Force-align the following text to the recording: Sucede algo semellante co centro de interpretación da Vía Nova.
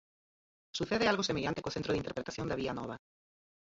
Sucede 0.77 1.05
algo 1.11 1.27
semellante 1.29 1.63
co 1.63 1.73
centro 1.77 1.91
de 1.93 2.01
interpretación 2.01 2.47
da 2.47 2.59
Vía 2.61 2.73
Nova. 2.79 2.95